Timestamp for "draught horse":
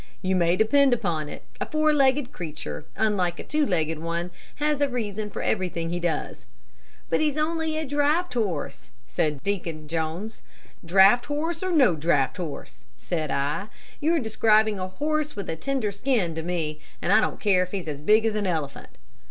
7.85-8.89, 10.83-11.61, 11.95-12.83